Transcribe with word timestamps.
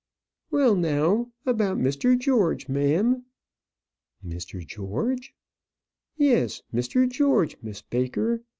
"Well, 0.49 0.75
now; 0.75 1.31
about 1.45 1.77
Mr. 1.77 2.17
George, 2.17 2.67
ma'am." 2.67 3.23
"Mr. 4.25 4.65
George!" 4.65 5.35
"Yes, 6.17 6.63
Mr. 6.73 7.07
George, 7.07 7.55
Miss 7.61 7.83
Baker. 7.83 8.41